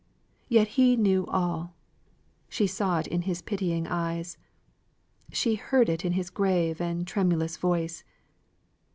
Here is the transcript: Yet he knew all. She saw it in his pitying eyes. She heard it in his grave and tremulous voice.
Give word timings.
Yet 0.49 0.69
he 0.81 0.95
knew 0.95 1.27
all. 1.27 1.75
She 2.49 2.65
saw 2.65 2.97
it 2.97 3.05
in 3.05 3.21
his 3.21 3.43
pitying 3.43 3.85
eyes. 3.85 4.39
She 5.31 5.53
heard 5.53 5.89
it 5.89 6.03
in 6.03 6.13
his 6.13 6.31
grave 6.31 6.81
and 6.81 7.05
tremulous 7.05 7.55
voice. 7.55 8.03